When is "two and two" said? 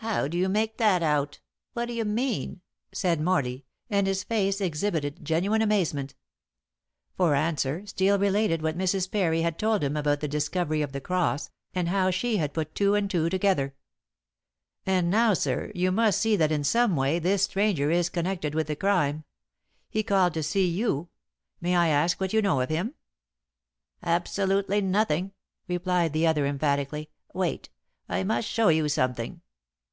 12.76-13.28